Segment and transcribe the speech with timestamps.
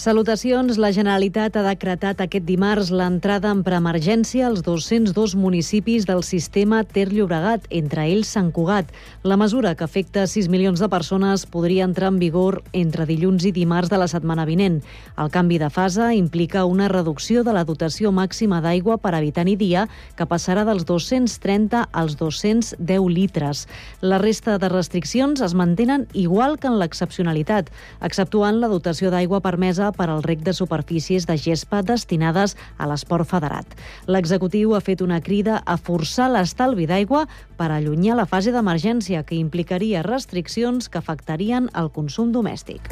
[0.00, 0.78] Salutacions.
[0.80, 7.10] La Generalitat ha decretat aquest dimarts l'entrada en preemergència als 202 municipis del sistema Ter
[7.12, 8.88] Llobregat, entre ells Sant Cugat.
[9.28, 13.52] La mesura, que afecta 6 milions de persones, podria entrar en vigor entre dilluns i
[13.52, 14.78] dimarts de la setmana vinent.
[15.20, 19.58] El canvi de fase implica una reducció de la dotació màxima d'aigua per habitant i
[19.60, 19.84] dia,
[20.16, 23.66] que passarà dels 230 als 210 litres.
[24.00, 27.68] La resta de restriccions es mantenen igual que en l'excepcionalitat,
[28.00, 33.28] exceptuant la dotació d'aigua permesa per al rec de superfícies de gespa destinades a l'esport
[33.30, 33.66] federat.
[34.06, 37.26] L'executiu ha fet una crida a forçar l'estalvi d'aigua
[37.56, 42.90] per allunyar la fase d'emergència que implicaria restriccions que afectarien el consum domèstic.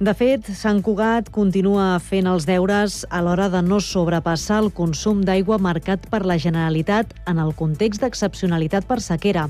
[0.00, 5.18] De fet, Sant Cugat continua fent els deures a l'hora de no sobrepassar el consum
[5.28, 9.42] d'aigua marcat per la Generalitat en el context d'excepcionalitat per sequera.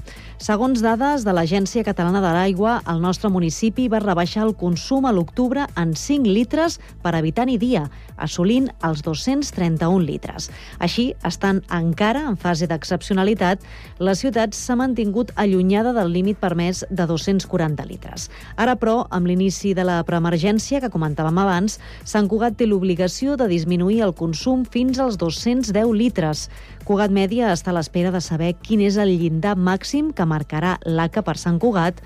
[0.42, 5.12] Segons dades de l'Agència Catalana de l'Aigua, el nostre municipi va rebaixar el consum a
[5.14, 7.84] l'octubre en 5 litres per habitant i dia,
[8.18, 10.50] assolint els 231 litres.
[10.82, 13.62] Així, estan encara en fase d'excepcionalitat,
[14.02, 18.26] la ciutat s'ha mantingut allunyada del límit permès de 240 litres.
[18.58, 21.76] Ara, però, amb l'inici de la preemergència emergència que comentàvem abans,
[22.08, 26.48] Sant Cugat té l'obligació de disminuir el consum fins als 210 litres.
[26.88, 31.22] Cugat Mèdia està a l'espera de saber quin és el llindar màxim que marcarà l'ACA
[31.26, 32.00] per Sant Cugat,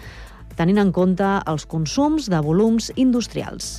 [0.59, 3.79] tenint en compte els consums de volums industrials.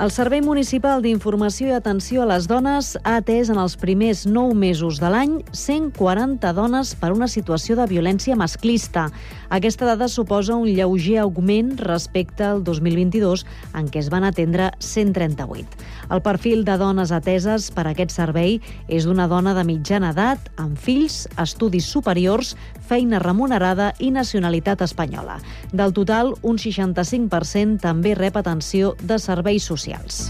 [0.00, 4.54] El Servei Municipal d'Informació i Atenció a les Dones ha atès en els primers 9
[4.56, 9.10] mesos de l'any 140 dones per una situació de violència masclista.
[9.52, 13.44] Aquesta dada suposa un lleuger augment respecte al 2022,
[13.76, 15.84] en què es van atendre 138.
[16.08, 18.56] El perfil de dones ateses per aquest servei
[18.88, 22.54] és d'una dona de mitjana edat, amb fills, estudis superiors,
[22.90, 25.38] feina remunerada i nacionalitat espanyola.
[25.72, 30.26] Del total, un 65% també rep atenció de serveis socials.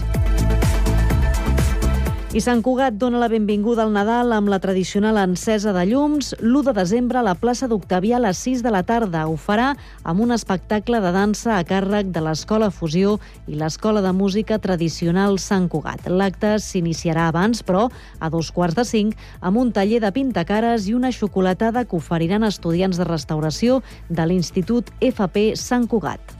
[2.31, 6.61] I Sant Cugat dona la benvinguda al Nadal amb la tradicional encesa de llums l'1
[6.69, 9.25] de desembre a la plaça d'Octavià a les 6 de la tarda.
[9.27, 9.73] Ho farà
[10.07, 13.17] amb un espectacle de dansa a càrrec de l'Escola Fusió
[13.51, 16.07] i l'Escola de Música Tradicional Sant Cugat.
[16.07, 17.89] L'acte s'iniciarà abans, però,
[18.23, 22.47] a dos quarts de cinc, amb un taller de pintacares i una xocolatada que oferiran
[22.47, 26.39] estudiants de restauració de l'Institut FP Sant Cugat.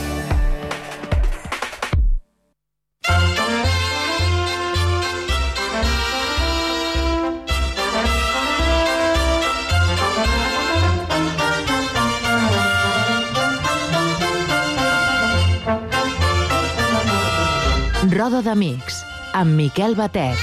[18.11, 18.97] Roda d'Amics,
[19.39, 20.35] amb Miquel Batet.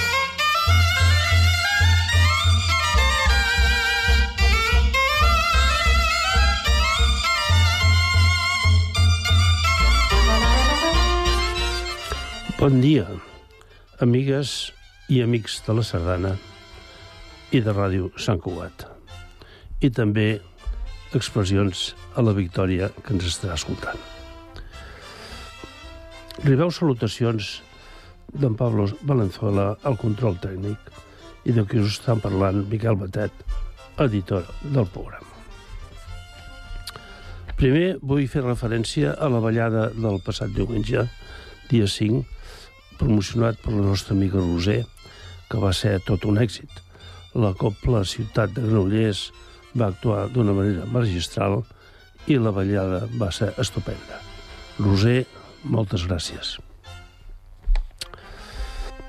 [12.56, 13.04] Bon dia,
[14.00, 14.72] amigues
[15.12, 16.38] i amics de la Sardana
[17.52, 18.88] i de Ràdio Sant Cugat.
[19.84, 20.30] I també
[21.12, 24.17] expressions a la Victòria que ens estarà escoltant.
[26.44, 27.62] Ribeu salutacions
[28.30, 30.92] d'en Pablo Valenzuela al control tècnic
[31.50, 33.32] i de qui us estan parlant Miquel Batet,
[33.98, 35.26] editor del programa.
[37.58, 41.08] Primer vull fer referència a la ballada del passat diumenge,
[41.72, 42.22] dia 5,
[43.00, 44.84] promocionat per la nostra amiga Roser,
[45.50, 46.70] que va ser tot un èxit.
[47.34, 49.24] La Copla Ciutat de Granollers
[49.74, 51.64] va actuar d'una manera magistral
[52.30, 54.22] i la ballada va ser estupenda.
[54.78, 55.24] Roser,
[55.64, 56.56] moltes gràcies.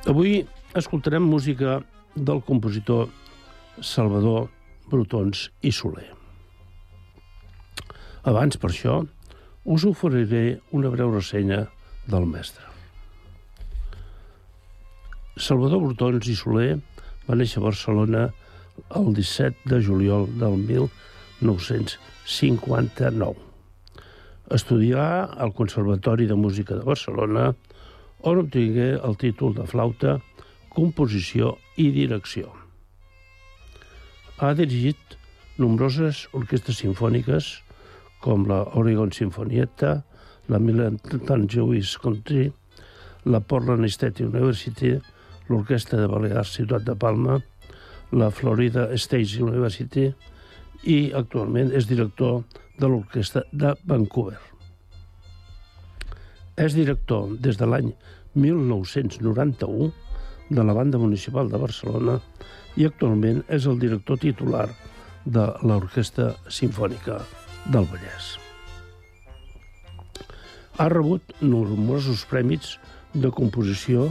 [0.10, 0.46] Avui
[0.78, 1.80] escoltarem música
[2.16, 3.10] del compositor
[3.82, 4.50] Salvador
[4.90, 6.10] Brutons i Soler.
[8.28, 9.06] Abans, per això,
[9.66, 11.68] us oferiré una breu ressenya
[12.10, 12.64] del mestre.
[15.40, 16.80] Salvador Brutons i Soler
[17.28, 18.30] va néixer a Barcelona
[18.96, 23.49] el 17 de juliol del 1959.
[24.50, 25.04] Estudià
[25.38, 27.52] al Conservatori de Música de Barcelona,
[28.26, 30.16] on obtingué el títol de flauta,
[30.74, 32.50] composició i direcció.
[34.42, 35.18] Ha dirigit
[35.62, 37.52] nombroses orquestres sinfòniques,
[38.24, 40.00] com la Oregon Sinfonietta,
[40.50, 42.50] la Militant Jewish Country,
[43.30, 44.96] la Portland State University,
[45.50, 47.38] l'Orquestra de Balears Ciutat de Palma,
[48.12, 50.10] la Florida State University
[50.90, 52.42] i actualment és director
[52.80, 54.40] de l'Orquestra de Vancouver.
[56.60, 57.92] És director des de l'any
[58.36, 59.92] 1991
[60.50, 62.20] de la Banda Municipal de Barcelona
[62.78, 64.68] i actualment és el director titular
[65.26, 67.20] de l'Orquestra Simfònica
[67.68, 68.38] del Vallès.
[70.80, 72.78] Ha rebut nombrosos prèmits
[73.14, 74.10] de composició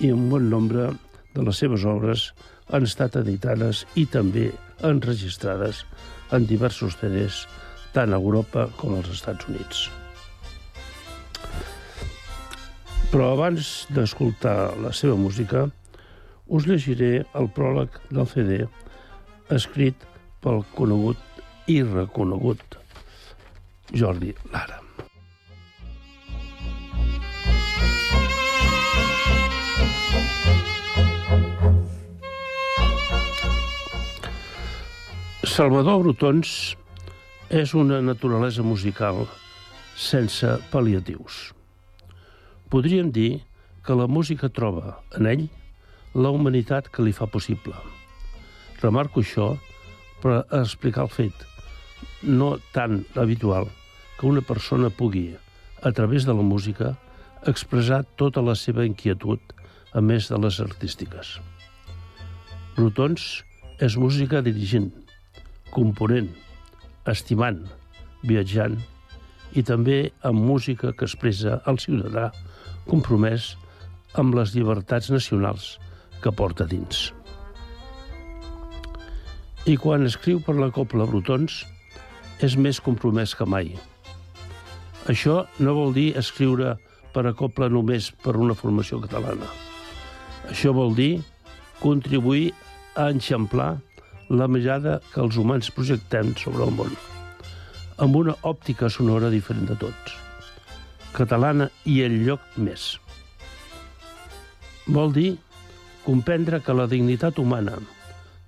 [0.00, 0.90] i un bon nombre
[1.34, 2.30] de les seves obres
[2.70, 4.50] han estat editades i també
[4.86, 5.84] enregistrades
[6.32, 7.42] en diversos CDs
[7.94, 9.88] tant a Europa com als Estats Units.
[13.10, 15.64] Però abans d'escoltar la seva música,
[16.46, 18.60] us llegiré el pròleg del CD
[19.50, 20.06] escrit
[20.44, 22.78] pel conegut i reconegut
[23.90, 24.78] Jordi Lara.
[35.50, 36.76] Salvador Brutons
[37.50, 39.24] és una naturalesa musical
[39.98, 41.50] sense pal·liatius.
[42.70, 43.40] Podríem dir
[43.82, 45.48] que la música troba en ell
[46.14, 47.74] la humanitat que li fa possible.
[48.78, 49.56] Remarco això
[50.22, 51.42] per explicar el fet
[52.22, 53.66] no tan habitual
[54.20, 55.34] que una persona pugui,
[55.82, 56.92] a través de la música,
[57.50, 59.40] expressar tota la seva inquietud,
[59.90, 61.40] a més de les artístiques.
[62.76, 63.42] Brutons
[63.82, 64.92] és música dirigint,
[65.74, 66.30] component,
[67.08, 67.62] estimant,
[68.26, 68.76] viatjant
[69.56, 72.30] i també amb música que expressa el ciutadà
[72.88, 73.54] compromès
[74.20, 75.76] amb les llibertats nacionals
[76.22, 77.10] que porta dins.
[79.68, 81.64] I quan escriu per la Copla Brutons,
[82.40, 83.74] és més compromès que mai.
[85.12, 86.76] Això no vol dir escriure
[87.12, 89.48] per a Copla només per una formació catalana.
[90.48, 91.20] Això vol dir
[91.80, 92.50] contribuir
[92.96, 93.74] a enxamplar
[94.30, 96.92] la mirada que els humans projectem sobre el món,
[97.98, 100.14] amb una òptica sonora diferent de tots,
[101.16, 102.92] catalana i el lloc més.
[104.86, 105.32] Vol dir
[106.04, 107.74] comprendre que la dignitat humana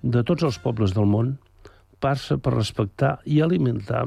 [0.01, 1.35] de tots els pobles del món
[1.99, 4.05] passa per respectar i alimentar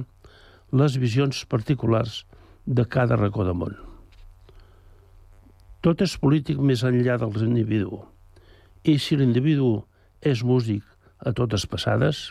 [0.72, 2.22] les visions particulars
[2.64, 3.76] de cada racó de món.
[5.84, 8.00] Tot és polític més enllà dels individu.
[8.82, 9.84] I si l'individu
[10.24, 12.30] és músic a totes passades,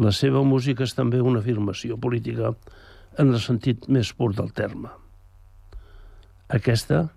[0.00, 2.54] la seva música és també una afirmació política
[3.18, 4.88] en el sentit més pur del terme.
[6.48, 7.08] Aquesta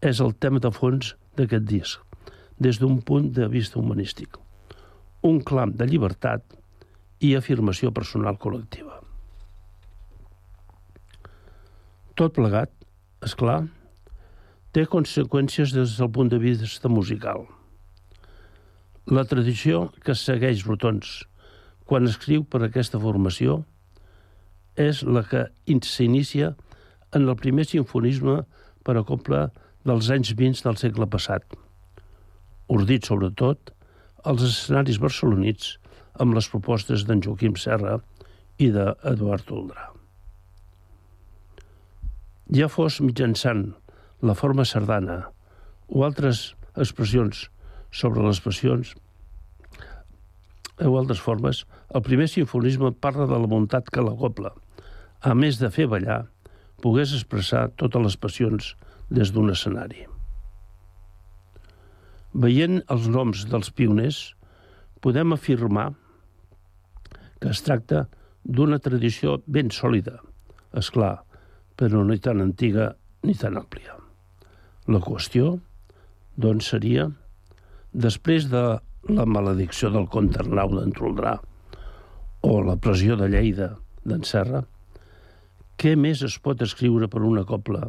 [0.00, 2.00] és el tema de fons d'aquest disc,
[2.58, 4.38] des d'un punt de vista humanístic.
[5.22, 6.56] Un clam de llibertat
[7.20, 9.00] i afirmació personal col·lectiva.
[12.14, 12.70] Tot plegat,
[13.26, 13.64] és clar,
[14.72, 17.46] té conseqüències des del punt de vista musical–
[19.04, 21.24] la tradició que segueix Rotons
[21.84, 23.58] quan escriu per aquesta formació
[24.80, 25.44] és la que
[25.84, 26.54] s'inicia
[27.12, 28.40] en el primer sinfonisme
[28.82, 29.50] per a copla
[29.84, 31.44] dels anys 20 del segle passat,
[32.72, 33.74] ordit sobretot
[34.24, 35.76] als escenaris barcelonits
[36.16, 37.98] amb les propostes d'en Joaquim Serra
[38.56, 39.90] i d'Eduard Oldrà.
[42.56, 43.74] Ja fos mitjançant
[44.24, 45.26] la forma sardana
[45.88, 47.50] o altres expressions
[47.94, 48.94] sobre les passions,
[50.82, 51.62] o altres formes,
[51.94, 54.50] el primer sinfonisme parla de la voluntat que la copla,
[55.22, 56.24] a més de fer ballar,
[56.82, 58.74] pogués expressar totes les passions
[59.14, 60.08] des d'un escenari.
[62.34, 64.34] Veient els noms dels pioners,
[65.00, 65.92] podem afirmar
[67.38, 68.08] que es tracta
[68.42, 70.18] d'una tradició ben sòlida,
[70.74, 71.20] és clar,
[71.78, 73.94] però no tan antiga ni tan àmplia.
[74.90, 75.60] La qüestió,
[76.36, 77.06] doncs, seria
[77.94, 78.60] Després de
[79.14, 80.90] la maledicció del comte Arnau d'en
[82.42, 84.64] o la pressió de Lleida d'en Serra,
[85.78, 87.86] què més es pot escriure per una copla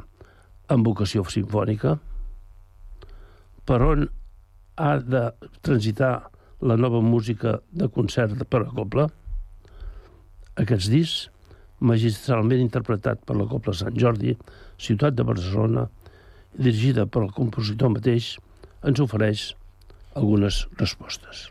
[0.69, 1.95] amb vocació sinfònica?
[3.65, 4.05] Per on
[4.77, 5.23] ha de
[5.65, 6.29] transitar
[6.61, 9.09] la nova música de concert per a copla?
[10.61, 11.29] Aquests discs,
[11.81, 14.37] magistralment interpretat per la Copla Sant Jordi,
[14.77, 15.89] ciutat de Barcelona,
[16.53, 18.35] dirigida pel compositor mateix,
[18.85, 19.55] ens ofereix
[20.15, 21.49] algunes respostes.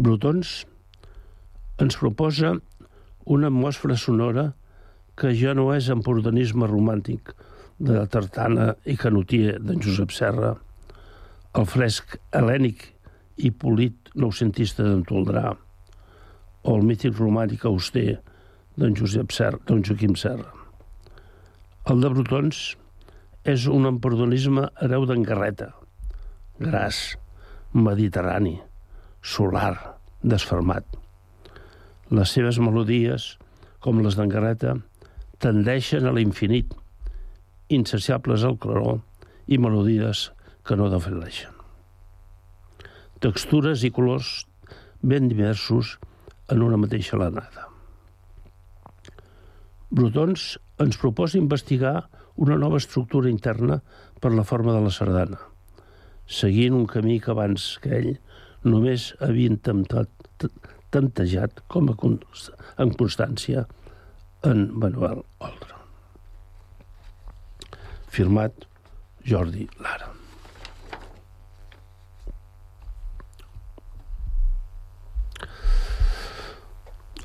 [0.00, 0.64] Brutons
[1.80, 2.54] ens proposa
[3.24, 4.50] una atmosfera sonora
[5.16, 7.32] que ja no és empordanisme romàntic
[7.80, 10.54] de la tartana i canotia d'en Josep Serra,
[11.56, 12.86] el fresc helènic
[13.40, 15.54] i polit noucentista d'en Toldrà,
[16.64, 18.20] o el mític romànic auster
[18.76, 20.48] d'en Josep Serra, d'en Joaquim Serra.
[21.88, 22.62] El de Brutons
[23.48, 25.72] és un empordonisme hereu d'en Garreta,
[26.60, 27.16] gras,
[27.72, 28.60] mediterrani,
[29.22, 30.84] solar, desfermat.
[32.12, 33.38] Les seves melodies,
[33.80, 34.74] com les d'en Garreta,
[35.40, 36.74] tendeixen a l'infinit,
[37.72, 39.00] insaciables al claror
[39.48, 40.28] i melodies
[40.66, 41.54] que no defeneixen.
[43.24, 44.44] Textures i colors
[45.00, 45.96] ben diversos
[46.52, 47.68] en una mateixa lanada.
[49.90, 53.80] Brutons ens proposa investigar una nova estructura interna
[54.20, 55.40] per la forma de la sardana,
[56.30, 58.12] seguint un camí que abans que ell
[58.62, 60.10] només havien temptat,
[60.94, 63.66] tantejat com a en constància
[64.46, 65.80] en Manuel Oldra.
[68.10, 68.66] Firmat
[69.26, 70.08] Jordi Lara.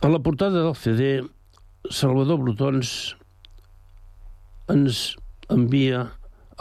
[0.01, 1.23] A la portada del CD,
[1.89, 3.15] Salvador Brutons
[4.69, 5.15] ens
[5.49, 6.05] envia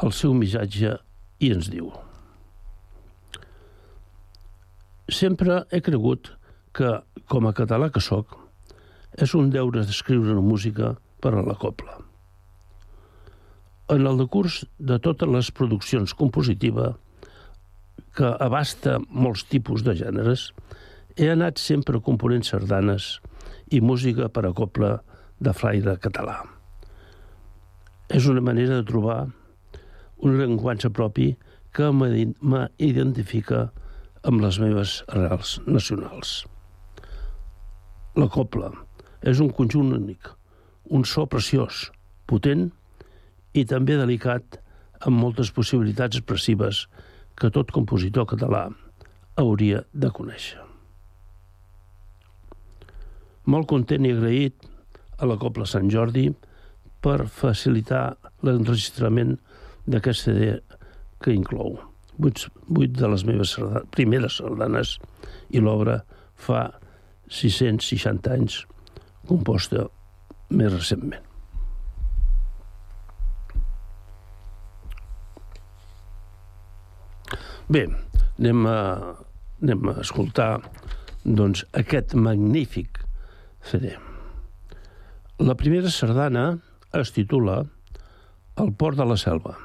[0.05, 0.97] el seu missatge
[1.45, 1.93] i ens diu
[5.13, 6.31] Sempre he cregut
[6.73, 8.39] que, com a català que sóc,
[9.21, 11.99] és un deure d'escriure una música per a la copla.
[13.93, 16.95] En el decurs de totes les produccions compositiva,
[18.17, 20.49] que abasta molts tipus de gèneres,
[21.21, 23.19] he anat sempre component sardanes
[23.71, 24.97] i música per a copla
[25.39, 26.41] de flaire català.
[28.09, 29.27] És una manera de trobar
[30.25, 31.35] un llenguatge propi
[31.75, 33.67] que m'identifica
[34.25, 36.35] amb les meves arrels nacionals.
[38.16, 38.73] La copla
[39.23, 40.28] és un conjunt únic,
[40.90, 41.88] un so preciós,
[42.31, 42.69] potent
[43.54, 44.61] i també delicat
[45.04, 46.87] amb moltes possibilitats expressives
[47.37, 48.69] que tot compositor català
[49.40, 50.64] hauria de conèixer
[53.50, 54.69] molt content i agraït
[55.21, 56.28] a la Copla Sant Jordi
[57.04, 58.14] per facilitar
[58.45, 59.37] l'enregistrament
[59.87, 60.54] d'aquest CD
[61.21, 61.76] que inclou
[62.18, 64.97] vuit, vuit de les meves sardanes, primeres sardanes
[65.50, 66.00] i l'obra
[66.35, 66.66] fa
[67.33, 68.62] 660 anys,
[69.28, 69.88] composta
[70.54, 71.25] més recentment.
[77.64, 77.87] Bé,
[78.38, 78.78] anem a,
[79.64, 80.59] anem a escoltar
[81.25, 83.00] doncs, aquest magnífic
[83.64, 83.94] faré.
[85.40, 86.44] La primera sardana
[86.94, 87.62] es titula
[88.61, 89.56] El port de la selva.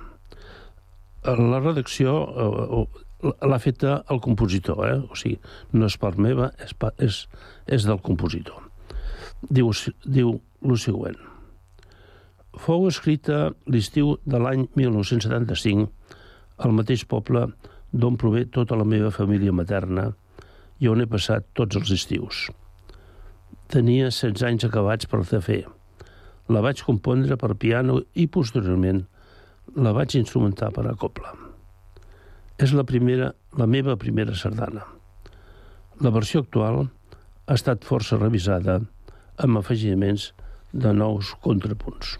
[1.27, 2.83] La redacció eh,
[3.21, 4.99] l'ha feta el compositor, eh?
[5.03, 5.39] o sigui,
[5.75, 7.23] no és part meva, és, és,
[7.67, 8.63] és del compositor.
[9.49, 9.71] Diu,
[10.05, 11.19] diu el següent.
[12.59, 15.89] Fou escrita l'estiu de l'any 1975
[16.59, 17.45] al mateix poble
[17.91, 20.09] d'on prové tota la meva família materna
[20.79, 22.47] i on he passat tots els estius.
[23.69, 25.63] Tenia 16 anys acabats per fer.
[26.49, 29.03] La vaig compondre per piano i posteriorment
[29.75, 31.33] la vaig instrumentar per a copla.
[32.59, 34.85] És la, primera, la meva primera sardana.
[35.99, 36.85] La versió actual
[37.47, 38.79] ha estat força revisada
[39.39, 40.31] amb afegiments
[40.71, 42.17] de nous contrapunts.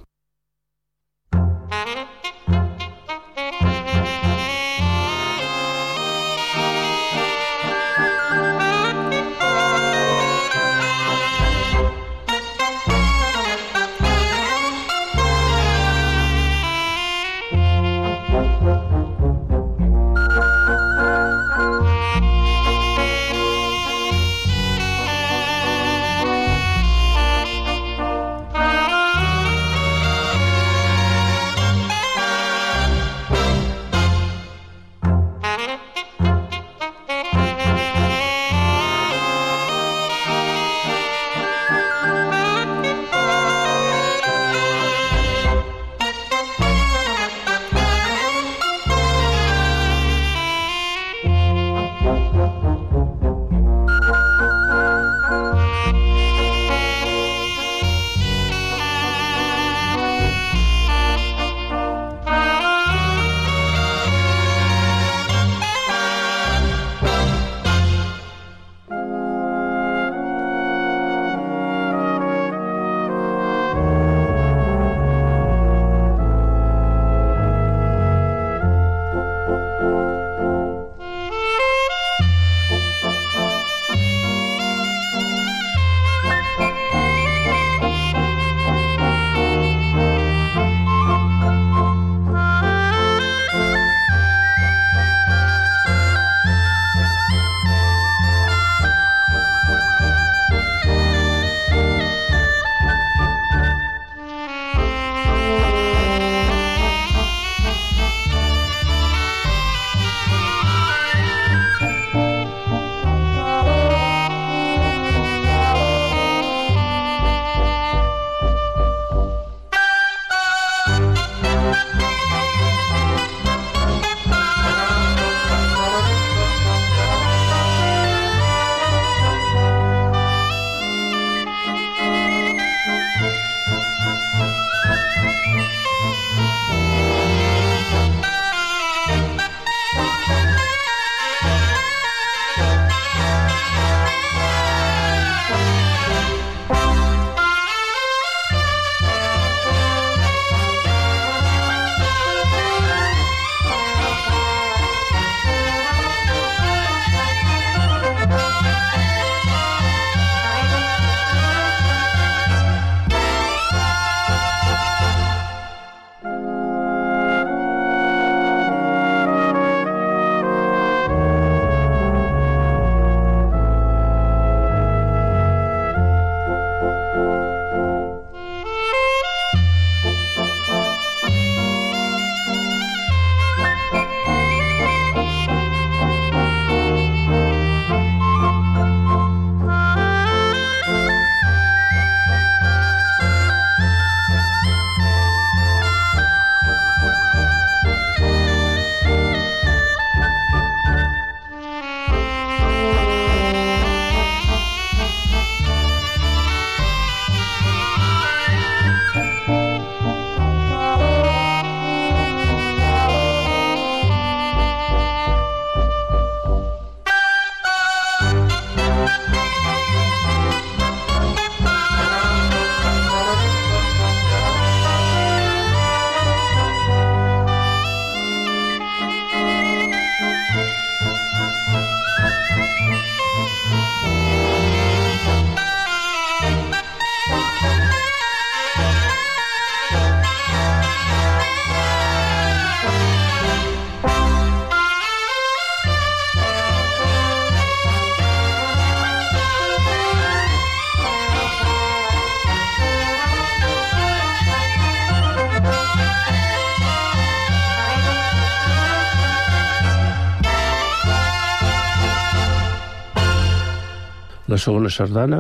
[264.60, 265.38] La segona sardana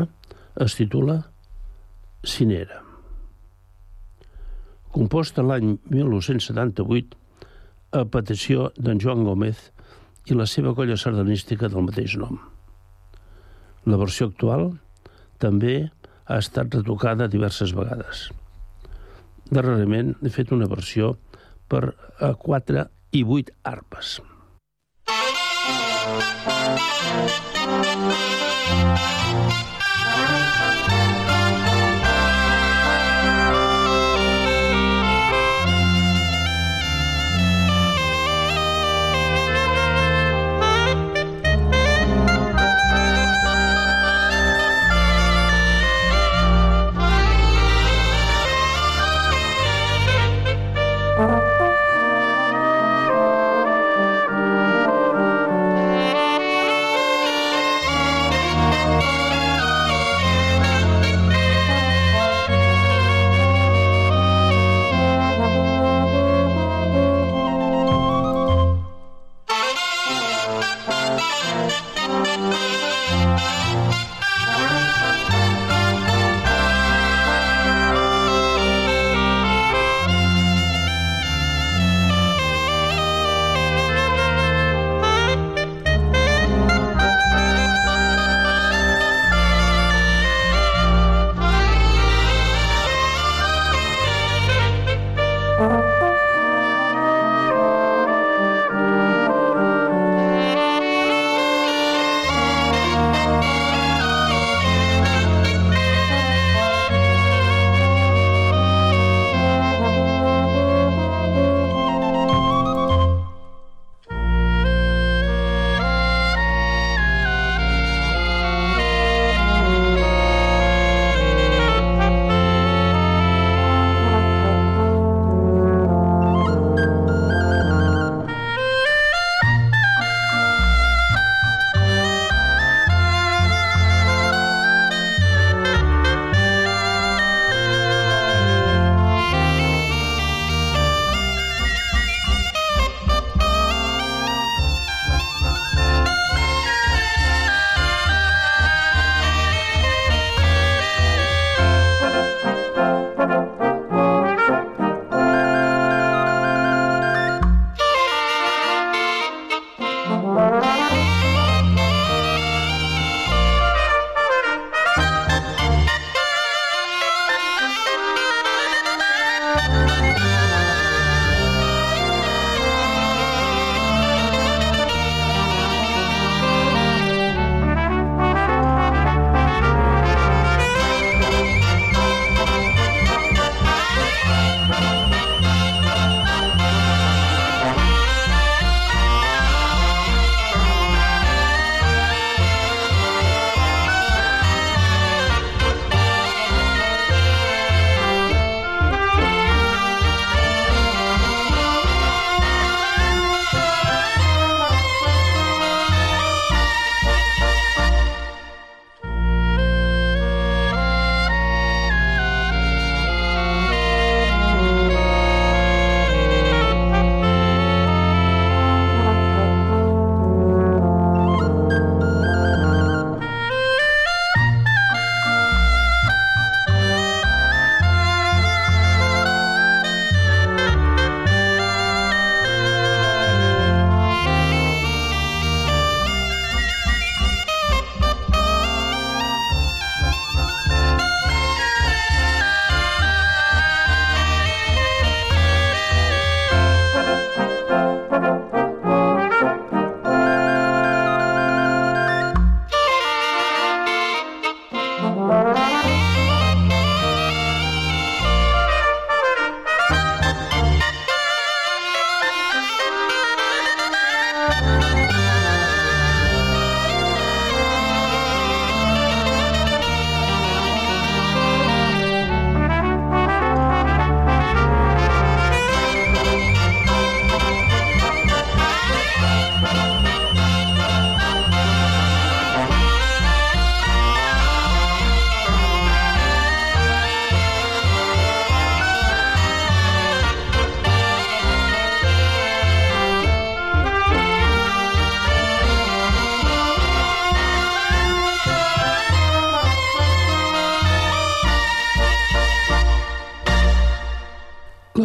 [0.63, 1.17] es titula
[2.33, 2.77] Cinera.
[4.95, 7.17] Composta l'any 1978
[7.99, 9.65] a petició d'en Joan Gómez
[10.31, 12.39] i la seva colla sardanística del mateix nom.
[13.91, 14.69] La versió actual
[15.43, 15.75] també
[16.23, 18.29] ha estat retocada diverses vegades.
[19.51, 21.17] Darrerament he fet una versió
[21.67, 21.89] per
[22.23, 22.87] a 4
[23.19, 24.15] i 8 arpes.
[28.69, 29.68] Música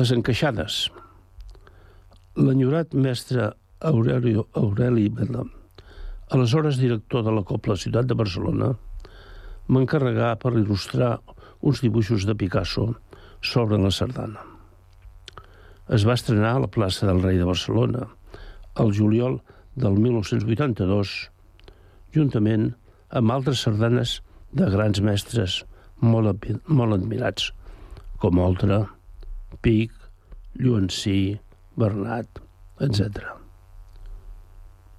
[0.05, 0.75] Les encaixades.
[2.37, 3.45] L'enyorat mestre
[3.88, 5.47] Aureli, Aureli Bedlam,
[6.37, 8.67] aleshores director de la Copla Ciutat de Barcelona,
[9.73, 11.14] m'encarregà per il·lustrar
[11.71, 12.85] uns dibuixos de Picasso
[13.40, 14.43] sobre la sardana.
[15.88, 18.05] Es va estrenar a la plaça del Rei de Barcelona
[18.85, 19.38] el juliol
[19.87, 21.14] del 1982,
[22.19, 22.75] juntament
[23.09, 24.19] amb altres sardanes
[24.53, 25.62] de grans mestres
[26.03, 27.55] molt, molt admirats,
[28.21, 28.83] com Oltra,
[29.62, 29.93] Pic,
[30.55, 31.38] Lluancí,
[31.77, 32.40] Bernat,
[32.81, 33.25] etc.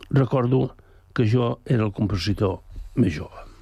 [0.09, 0.75] Recordo
[1.13, 2.59] que jo era el compositor
[2.95, 3.54] més jove.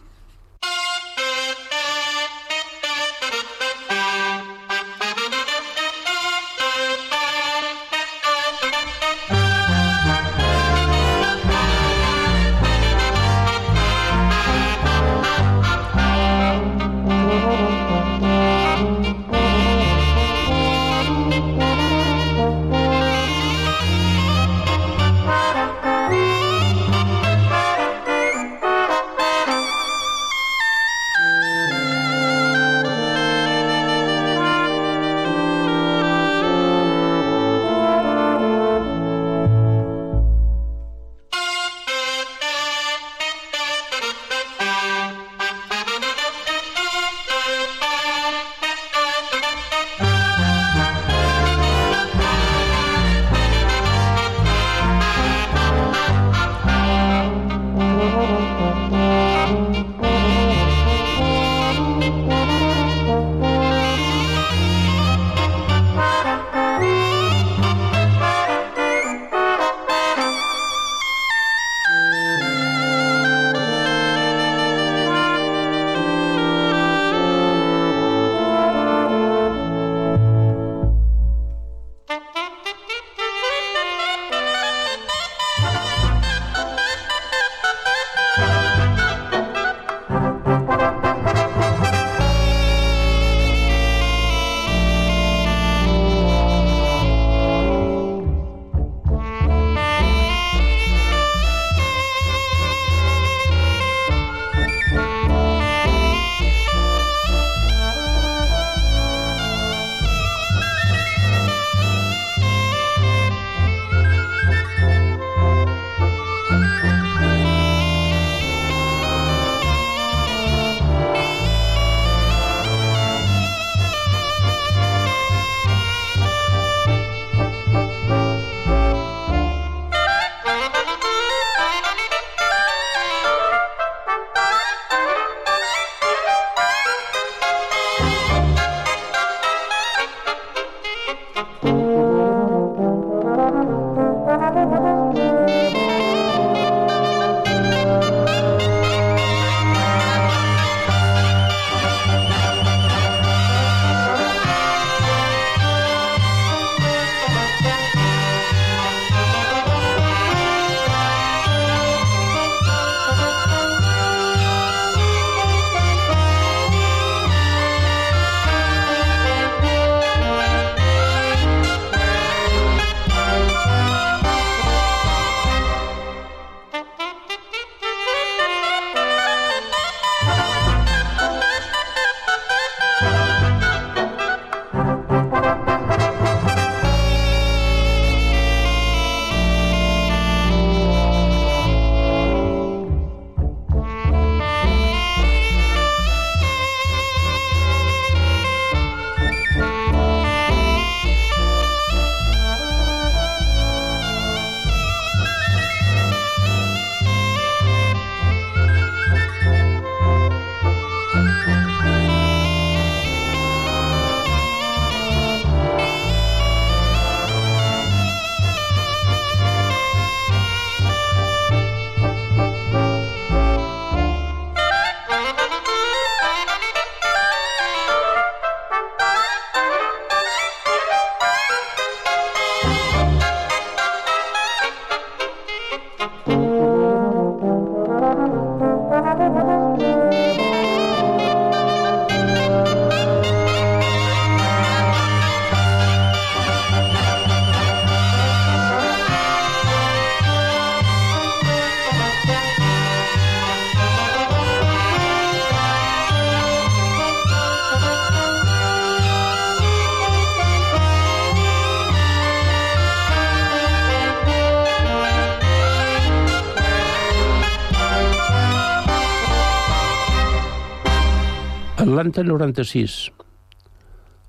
[272.03, 272.93] Atlanta 96.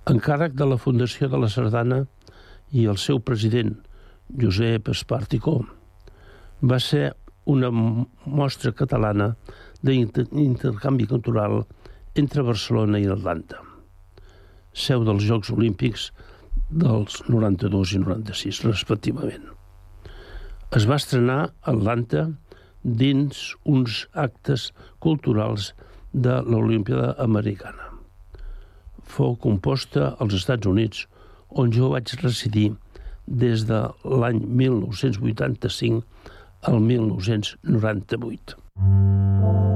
[0.07, 1.97] Encàrrec de la Fundació de la Sardana
[2.71, 3.73] i el seu president,
[4.43, 5.57] Josep Esparticó,
[6.63, 7.09] va ser
[7.51, 9.33] una mostra catalana
[9.83, 11.65] d'intercanvi cultural
[12.23, 13.59] entre Barcelona i Atlanta,
[14.71, 16.13] seu dels Jocs Olímpics
[16.71, 19.51] dels 92 i 96, respectivament.
[20.71, 22.29] Es va estrenar a Atlanta
[23.03, 24.71] dins uns actes
[25.03, 25.73] culturals
[26.15, 27.91] de l'Olimpíada Americana.
[29.05, 31.05] Fou composta als Estats Units,
[31.51, 32.71] on jo vaig residir
[33.27, 36.03] des de l'any 1985
[36.71, 39.74] al 1998.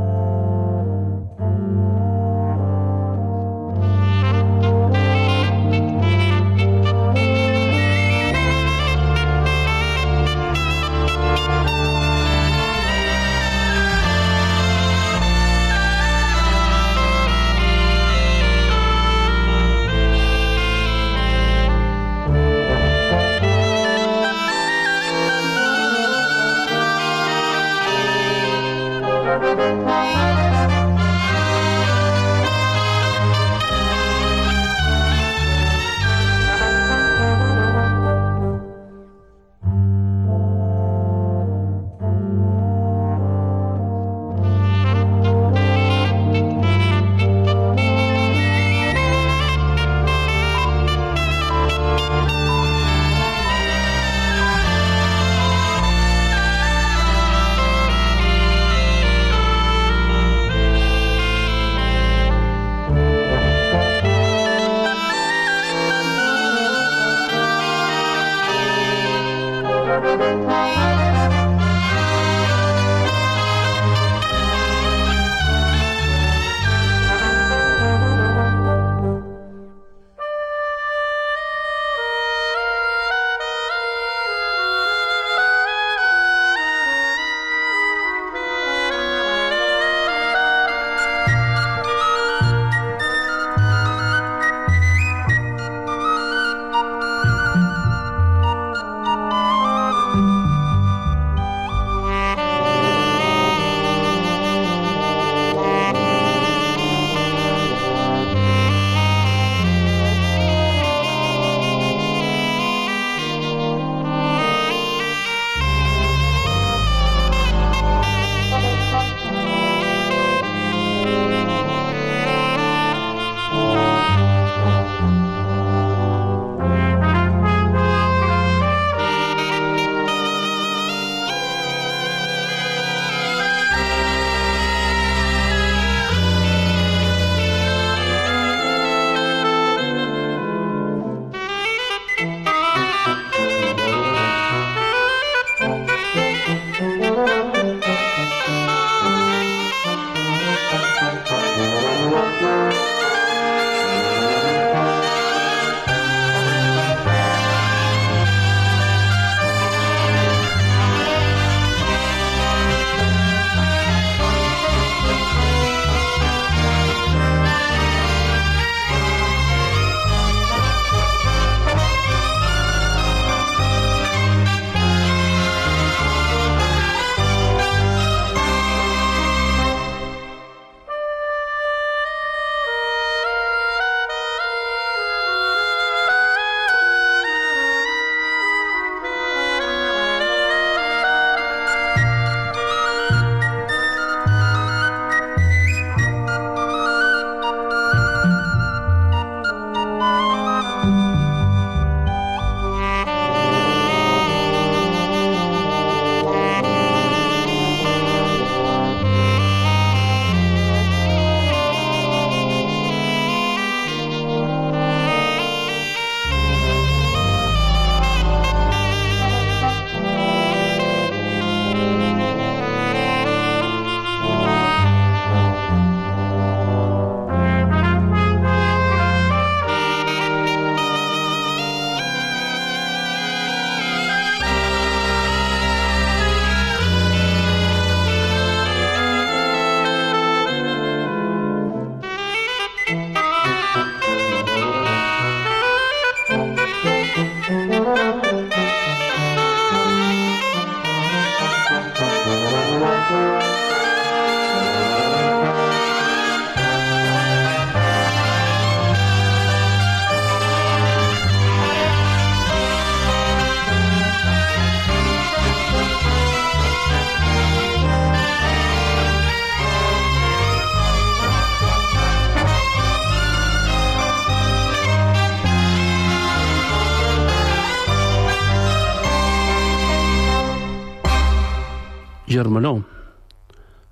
[282.59, 282.83] Germanó,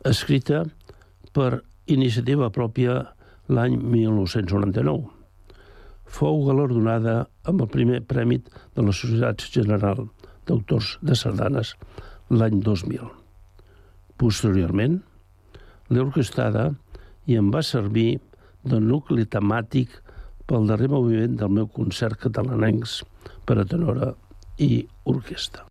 [0.02, 0.64] escrita
[1.30, 2.96] per iniciativa pròpia
[3.46, 5.04] l'any 1999.
[6.16, 7.14] Fou galardonada
[7.46, 10.02] amb el primer prèmit de la Societat General
[10.50, 11.76] d'Autors de Sardanes
[12.34, 13.06] l'any 2000.
[14.18, 14.98] Posteriorment,
[15.86, 16.66] l'he orquestada
[17.30, 18.18] i em va servir
[18.66, 19.94] de nucli temàtic
[20.50, 22.98] pel darrer moviment del meu concert catalanencs
[23.46, 24.10] per a tenora
[24.58, 25.68] i orquestra.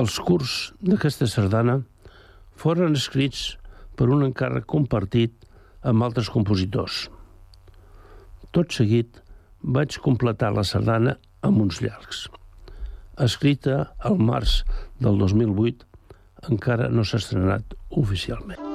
[0.00, 1.74] Els curs d'aquesta sardana
[2.62, 3.40] foren escrits
[3.98, 5.34] per un encàrrec compartit
[5.90, 7.02] amb altres compositors.
[8.56, 9.20] Tot seguit
[9.76, 12.24] vaig completar la sardana amb uns llargs.
[13.28, 14.62] Escrita al març
[15.04, 15.84] del 2008,
[16.48, 18.69] encara no s'ha estrenat oficialment.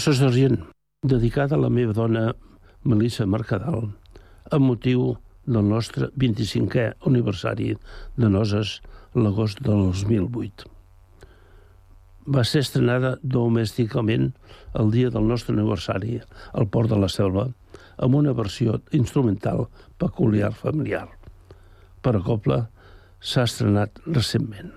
[0.00, 0.54] Noces d'Argent,
[1.04, 2.30] dedicada a la meva dona
[2.88, 3.90] Melissa Mercadal,
[4.48, 5.10] amb motiu
[5.44, 7.74] del nostre 25è aniversari
[8.16, 8.78] de Noses
[9.12, 10.70] l'agost del 2008.
[12.32, 14.30] Va ser estrenada domèsticament
[14.80, 16.16] el dia del nostre aniversari
[16.54, 17.50] al Port de la Selva
[18.00, 19.66] amb una versió instrumental
[20.00, 21.10] peculiar familiar.
[22.00, 22.62] Per a Copla
[23.20, 24.72] s'ha estrenat recentment.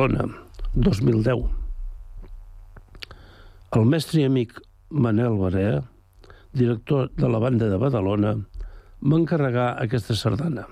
[0.00, 0.32] Badalona,
[0.72, 1.42] 2010.
[3.76, 4.54] El mestre i amic
[4.88, 5.82] Manel Barea,
[6.56, 8.32] director de la banda de Badalona,
[9.04, 10.64] va encarregar aquesta sardana,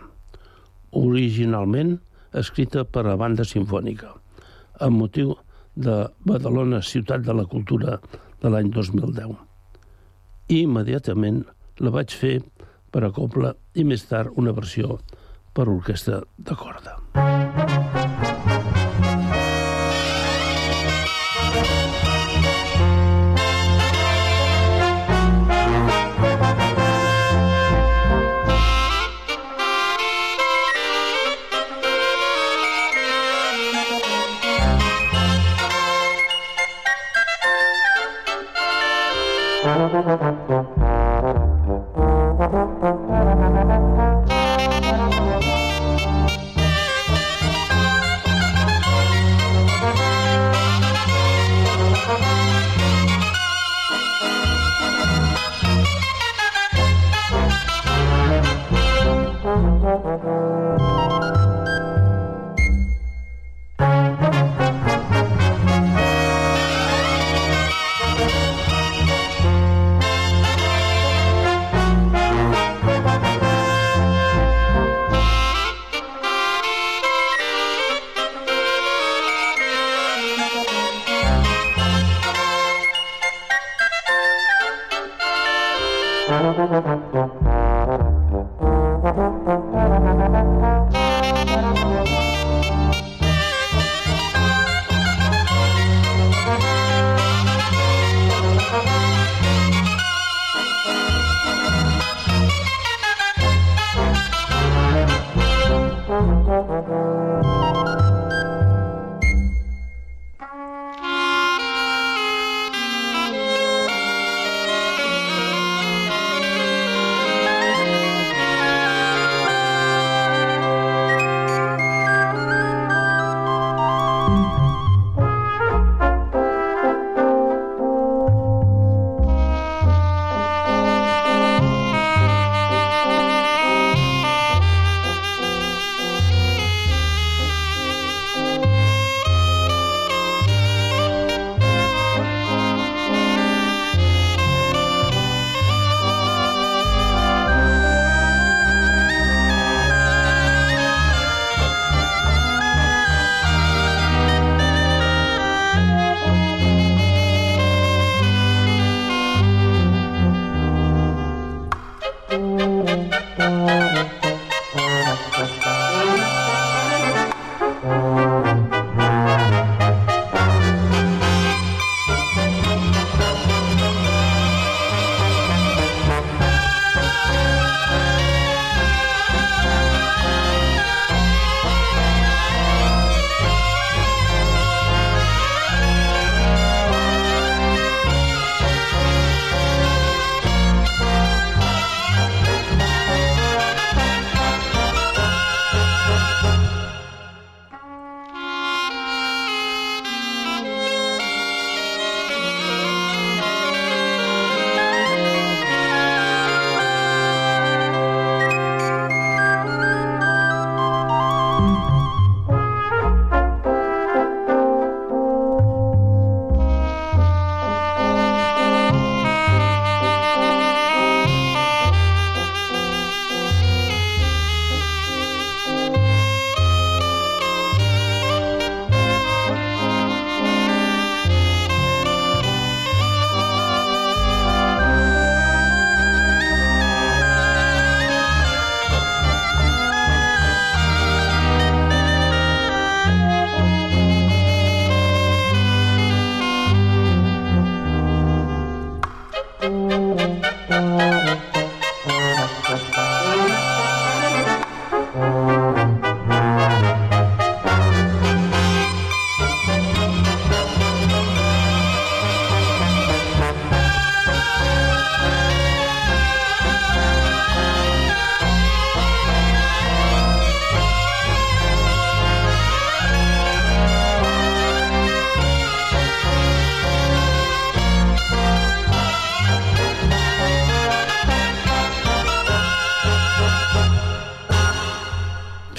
[0.97, 1.99] originalment
[2.33, 4.15] escrita per a banda sinfònica,
[4.81, 5.35] amb motiu
[5.77, 7.99] de Badalona, ciutat de la cultura
[8.41, 9.37] de l'any 2010.
[10.49, 11.45] I immediatament
[11.85, 12.39] la vaig fer
[12.91, 14.97] per a coble i més tard una versió
[15.53, 16.97] per orquestra de corda.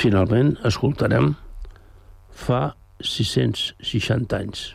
[0.09, 1.35] Finalment, escoltarem
[2.33, 2.73] Fa
[3.05, 4.73] 660 anys.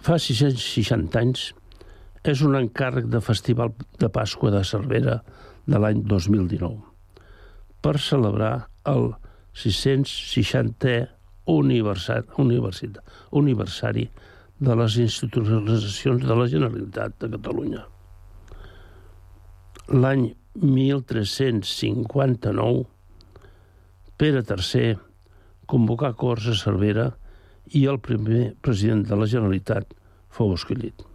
[0.00, 1.52] Fa 660 anys
[2.24, 5.20] és un encàrrec de Festival de Pasqua de Cervera
[5.68, 6.80] de l'any 2019
[7.84, 9.12] per celebrar el
[9.52, 11.12] 660è
[11.52, 12.24] aniversari,
[13.42, 14.06] aniversari
[14.64, 17.82] de les institucionalitzacions de la Generalitat de Catalunya.
[19.92, 20.24] L'any
[20.56, 22.88] 1359,
[24.20, 24.98] Pere III
[25.64, 27.06] convocà Corts a Cervera
[27.78, 29.94] i el primer president de la Generalitat
[30.36, 31.06] fou escollit.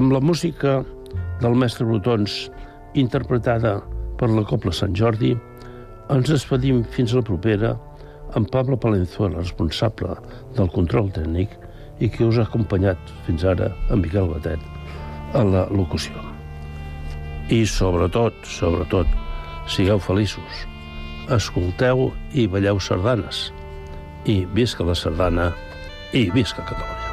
[0.00, 0.78] Amb la música
[1.42, 2.46] del mestre Brutons,
[2.96, 3.74] interpretada
[4.16, 5.34] per la Copla Sant Jordi,
[6.14, 7.74] ens despedim fins a la propera
[8.38, 10.16] amb Pablo Palenzuela, responsable
[10.56, 11.52] del control tècnic
[12.00, 16.16] i que us ha acompanyat fins ara amb Miquel Batet a la locució.
[17.52, 19.12] I sobretot, sobretot,
[19.68, 20.64] sigueu feliços,
[21.28, 23.50] escolteu i balleu sardanes,
[24.24, 25.52] i visca la sardana
[26.16, 27.09] i visca Catalunya.